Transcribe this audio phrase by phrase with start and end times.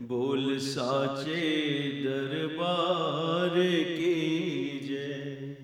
[0.00, 3.50] बोल साचे दरबार
[3.98, 5.56] की जय।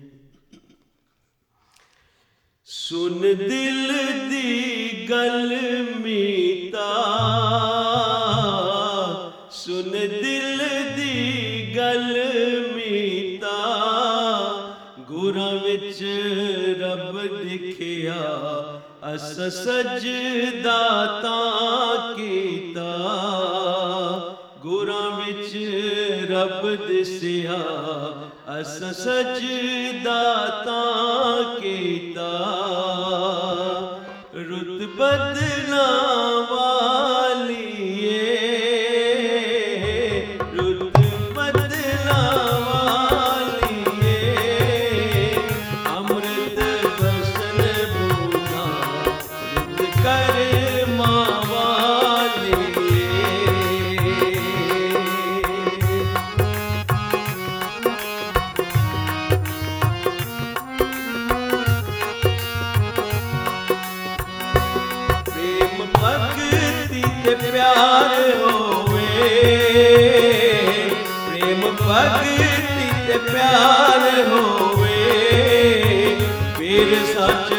[2.65, 3.91] सुन दिल
[4.29, 5.49] दी गल
[5.99, 6.91] मीता।
[9.51, 10.57] सुन दिल
[10.95, 12.40] दी गल
[19.15, 22.91] ਅਸ ਸਜਦਾ ਤਾਂ ਕੀਤਾ।
[24.61, 25.53] ਗੁਰਾਂ ਵਿੱਚ
[26.31, 27.59] ਰੱਬ ਦਿਸਿਆ।
[28.61, 30.23] ਅਸ ਸਜਦਾ
[30.65, 32.31] ਤਾਂ ਕੀਤਾ।
[34.35, 36.41] ਰੁੱਤ ਬਦਲਾਂ
[65.61, 69.27] ਪ੍ਰੇਮ ਭਗਤੀ ਤੇ ਪਿਆਰ ਹੋਵੇ।
[71.27, 74.95] ਪ੍ਰੇਮ ਭਗਤੀ ਤੇ ਪਿਆਰ ਹੋਵੇ।
[76.57, 77.53] ਫਿਰ ਸੱਚ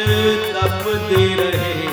[0.55, 1.87] ਤਪਦੇ ਰਹੇ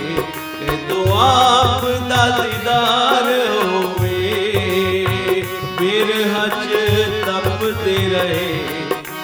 [0.60, 3.32] ਤੇ ਦੁਆਪ ਦਾ ਦੀਦਾਰ
[3.64, 5.06] ਹੋਵੇ।
[5.80, 6.74] ਫਿਰ ਹੱਚ
[7.26, 8.64] ਤਪਦੇ ਰਹੇ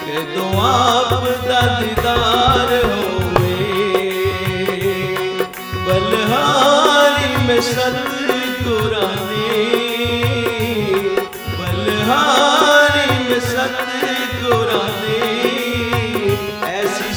[0.06, 2.82] ਤੇ ਦੁਆਪ ਦਾ ਦੀਦਾਰ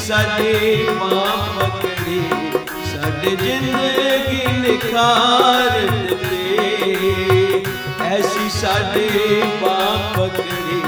[0.10, 2.22] ਸਾਡੀ ਮਾਂ ਪਕੜੀ
[2.86, 7.62] ਸਾਡੇ ਜ਼ਿੰਦਗੀ ਨਿਖਾਰ ਦਿੱਤੇ
[8.08, 10.82] ਐਸੀ ਸਾਡੀ ਮਾਂ ਪਕੜੀ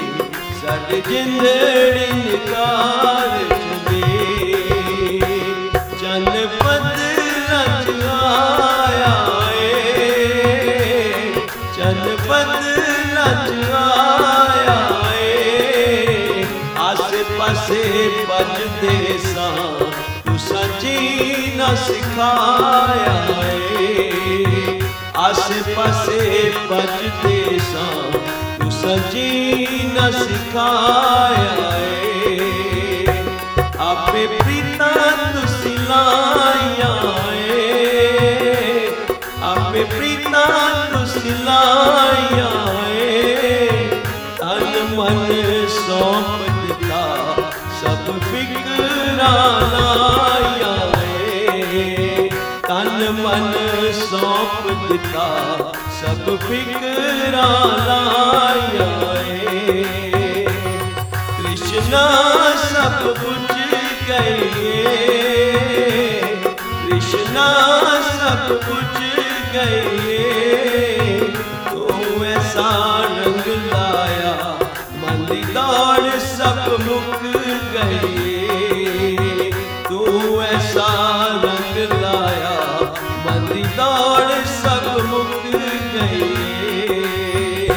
[0.62, 3.11] ਸਾਡੇ ਜ਼ਿੰਦਗੀ ਨਿਖਾਰ
[12.32, 14.76] ਚੰਨ ਬਦਲਾਂ ਚ ਆਇਆ
[15.16, 16.46] ਏ
[16.80, 17.82] ਆਸੇ ਪਾਸੇ
[18.30, 19.52] ਵੱਜਦੇ ਸਾਂ
[20.26, 23.44] ਤੂੰ ਸੱਚੀ ਨਾ ਸਿਖਾਇਆ
[23.80, 24.80] ਏ
[25.18, 28.12] ਆਸੇ ਪਾਸੇ ਵੱਜਦੇ ਸਾਂ
[28.60, 33.06] ਤੂੰ ਸੱਚੀ ਨਾ ਸਿਖਾਇਆ ਏ
[33.82, 34.94] ਆਪੇ ਪ੍ਰੀਤਾਂ
[35.34, 36.96] ਤੁਸੀਂ ਲਾਈਆਂ
[37.34, 38.90] ਏ
[39.44, 40.21] ਆਪੇ ਪ੍ਰੀਤਾਂ
[41.32, 43.68] ਤੁਸੀਂ ਲਾਈਆਂ ਏ।
[44.40, 45.26] ਤਨ ਮਨ
[45.68, 47.36] ਸੌਂਪ ਦਿੱਤਾ
[47.82, 52.30] ਸਭ ਫਿਕਰਾਂ ਲਾਈਆਂ ਏ।
[52.68, 53.54] ਤਨ ਮਨ
[53.92, 55.28] ਸੌਂਪ ਦਿੱਤਾ
[56.02, 60.46] ਸਭ ਫਿਕਰਾਂ ਲਾਈਆਂ ਏ।
[61.38, 62.08] ਕ੍ਰਿਸ਼ਨਾ
[62.74, 63.58] ਸਭ ਬੁਝ
[64.08, 64.50] ਗਏ
[66.84, 67.48] ਕ੍ਰਿਸ਼ਨਾ
[68.12, 69.00] ਸਭ ਬੁਝ
[69.54, 69.88] ਗਏ
[70.98, 71.01] ਤੂੰ
[72.52, 74.58] ਐਸਾ ਰੰਗ ਲਾਇਆ,
[74.94, 77.38] ਮਨ ਦੀ ਦੌੜ ਸਭ ਮੁੱਕ
[77.74, 79.52] ਗਈ।
[79.90, 80.88] ਤੂੰ ਐਸਾ
[81.44, 82.60] ਰੰਗ ਲਾਇਆ,
[83.26, 84.32] ਮਨ ਦੀ ਦੌੜ
[84.64, 85.56] ਸਭ ਮੁੱਕ
[85.94, 87.68] ਗਈ।